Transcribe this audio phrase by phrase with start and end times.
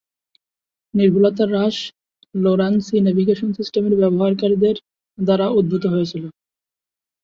[0.93, 1.75] নির্ভুলতার হ্রাস
[2.35, 4.75] লোরান-সি নেভিগেশন সিস্টেমের ব্যবহারকারীদের
[5.17, 6.23] দ্বারা উদ্ভূত হয়েছিল।